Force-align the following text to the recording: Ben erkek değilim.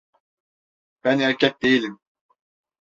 Ben 1.03 1.19
erkek 1.19 1.61
değilim. 1.61 1.99